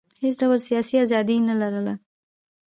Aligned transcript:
هېڅ 0.23 0.35
ډول 0.41 0.59
سیاسي 0.69 0.95
ازادي 1.05 1.35
یې 1.37 1.45
نه 1.49 1.55
لرله. 1.61 1.93